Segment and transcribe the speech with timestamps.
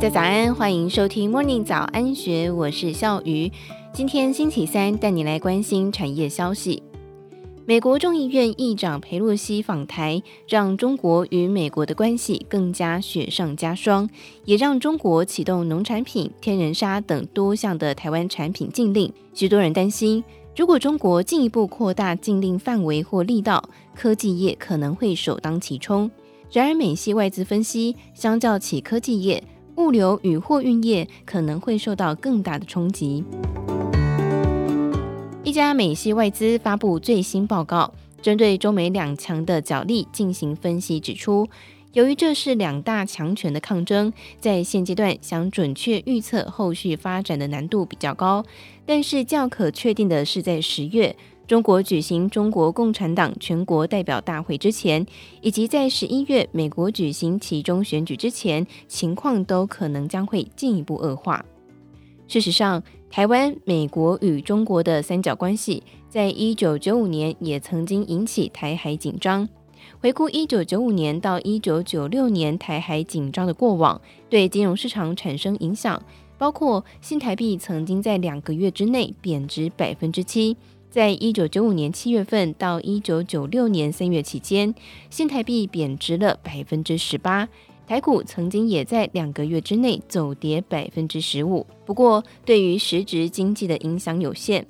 [0.00, 3.50] 家早安，欢迎收听 Morning 早安学，我是笑鱼。
[3.92, 6.80] 今天星期三，带你来关心产业消息。
[7.66, 14.08] 美国众议院议长佩洛西访台，让中国与美国的关系更加雪上加霜，
[14.44, 19.12] 也让中国启动农产品、天然砂等多项的台湾产品禁令。
[19.34, 20.22] 许多人担心，
[20.54, 26.08] 如果中国进一步扩大禁令范围或力道，科技业可能会首当其冲。
[26.52, 29.42] 然而，美系外资分析，相较起科技业，
[29.78, 33.24] 物流与货运业可能会受到更大的冲击。
[35.44, 41.48] 一家美系外资发布最新报告，针对中美两强的角力进行分析，指出，
[41.92, 48.44] 由于这是两大强权的抗争，在现阶段想准确预测后续发展的难度比较高。
[48.84, 51.16] 但是较可确定的是，在十月。
[51.48, 55.06] 中国举行中国共产党全国代表大会之前，
[55.40, 61.42] 以及在十一月美国举行其中选举之前，情况都可能将会进一步恶化。
[62.26, 69.48] 事实上，台湾、美国与中国的三角关系，在一九九五年也曾经引起台海紧张。
[70.00, 76.02] 回顾一九九五年到一九九六年台海紧张的过往，对金融市场产生影响，
[76.36, 80.54] 包括新台币曾经在两个月之内贬值百分之七。
[80.90, 84.74] 在一九九五年七月份到一九九六年三月期间，
[85.10, 87.46] 新台币贬值了百分之十八，
[87.86, 91.66] 台股曾经也在两个月之内走跌百分之十五。
[91.84, 94.66] 不过，对于实质经济的影响有限。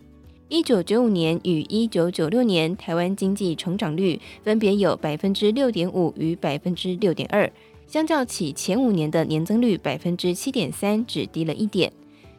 [0.48, 7.48] 一九九五年与一九九六年，台湾经济成长率分别有百分之六点五与百分之六点二，
[7.86, 11.92] 相较起前五年的年增率百分之七点三，只低了一点。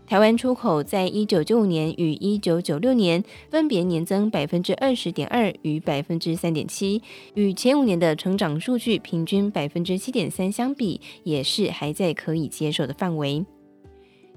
[0.10, 7.04] 台湾出口在一九九五年与一九九六年分别年增百分之二十点二与百分之三点七，
[7.36, 13.46] 与前五年的成长数据平均百分之七点三相比，也是还在可以接受的范围。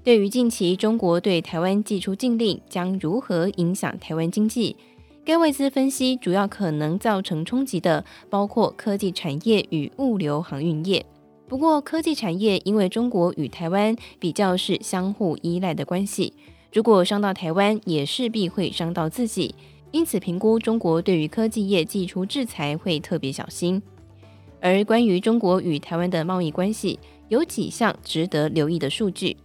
[0.04, 4.76] 对于近期中国对台湾祭出禁令将如何影响台湾经济，
[5.24, 11.06] 该外资分析主要可能造成冲击的包括科技产业与物流航运业。
[11.52, 16.32] 不过，科技产业因为中国与台湾比较是相互依赖的关系，
[16.72, 19.54] 如果伤到台湾，也势必会伤到自己。
[19.90, 23.82] 因此，评估中国对于科技业祭出制裁会特别小心。
[24.62, 26.98] 而关于中国与台湾的贸易关系，
[27.28, 29.36] 有几项值得留意的数据。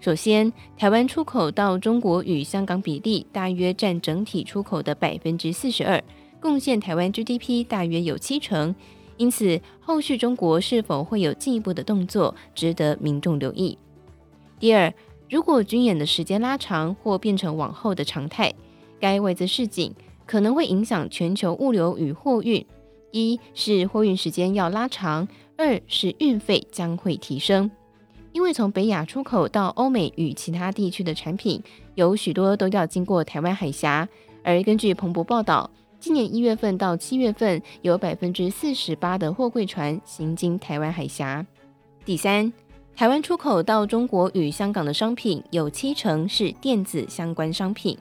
[0.00, 6.02] 首先，台湾出口到中国与香港比例大约占整体出口的百分之四十二，
[6.40, 8.74] 贡献台湾 GDP 大约有七成。
[9.16, 13.78] 因此，后续中国是否会有进一步的动作，值得民众留意。
[14.58, 14.92] 第二，
[15.30, 18.52] 如果军演的时间拉长或变成往后的常态，
[18.98, 19.94] 该外资示警
[20.26, 22.64] 可能会影响全球物流与货运。
[23.10, 27.70] 一是货运时间要拉长，二是运费将会提升。
[28.32, 31.62] 因为从北亚出口到欧美与其他地区的产品，
[31.94, 34.08] 有许多都要经过台湾海峡，
[34.42, 35.70] 而根据彭博报道。
[36.02, 41.46] 今年一月份到七月份，有百分之四十八的货柜船行经台湾海峡。
[42.04, 42.52] 第三，
[42.96, 47.96] 台湾出口到中国与香港的商品有七成是电子相关商品，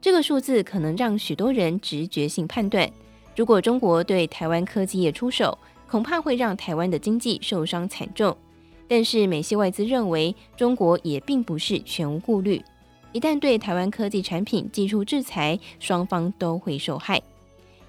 [0.00, 2.88] 这个数字可能让许多人直觉性判断，
[3.34, 8.34] 如果中国对台湾科技业出手，恐怕会让台湾的经济受伤惨重。
[8.86, 12.62] 但是美系外资认为，中国也并不是全无顾虑，
[13.10, 17.20] 一旦对台湾科技产品祭出制裁，双方都会受害。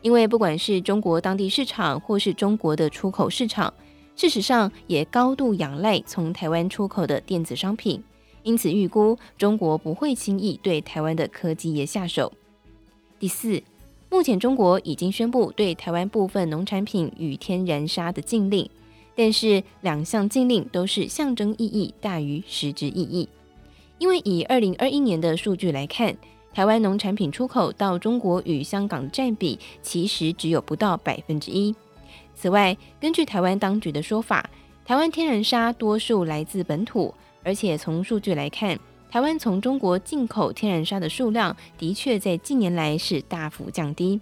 [0.01, 3.71] 因为不管是中国当地市场，或是中国的出口市场，
[4.15, 8.03] 事实上也高度仰赖从台湾出口的电子商品，
[8.41, 12.33] 因此预估中国不会轻易对台湾的科技业下手。
[13.19, 13.61] 第四，
[14.09, 18.67] 目前中国已经宣布对台湾部分农产品与天然砂的禁令，
[19.15, 23.29] 但是两项禁令都是象征意义大于实质意义，
[23.99, 26.17] 因为以二零二一年的数据来看。
[26.53, 31.73] 台湾农产品出口到中国与香港的占比其实只有不到百分之一。
[32.35, 34.49] 此外，根据台湾当局的说法，
[34.83, 38.77] 台湾天然砂多数来自本土，而且从数据来看，
[39.09, 44.19] 台湾从中国进口天然砂的数量的确在近年来是大幅降低。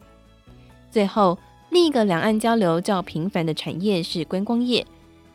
[0.92, 1.38] 最后，
[1.70, 4.86] 另一个两岸交流较频繁的产业是观光业。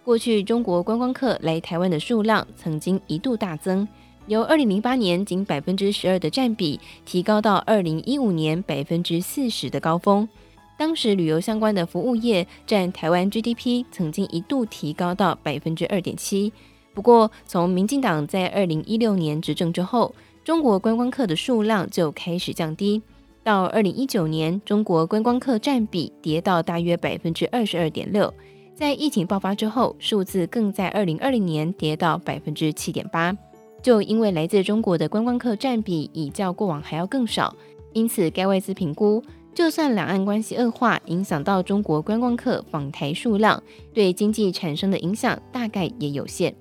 [0.05, 3.89] 过去中国观光客来台湾的数量曾经一度大增。
[4.27, 10.29] 由二零零八年仅百分之十二的占比，提高到二零一五年百分之四十的高峰。
[10.77, 16.53] 当时旅游相关的服务业占台湾 GDP 曾经一度提高到百分之二点七。
[16.95, 23.03] 不过，从民进党在二零一六年执政之后，中国观光客的数量就开始降低。
[23.43, 28.33] 到二零一九年，中国观光客占比跌到大约百分之二十二点六。
[28.75, 33.37] 在疫情爆发之后，数字更在二零二零年跌到百分之七点八。
[33.85, 37.55] 就因为来自中国的观光客占比已较过往还要更少，
[37.93, 39.23] 因此该外资评估，
[39.55, 46.55] 就算两岸关系恶化，影响到中国观光客访台数量，对经济产生的影响大概也有限。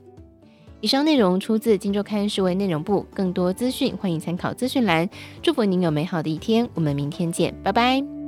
[0.82, 5.10] 以上内容出自《金周刊》数位内容部，更多资讯欢迎参考资讯栏。
[5.42, 8.23] 祝福您有美好的一天，我们明天见，拜拜。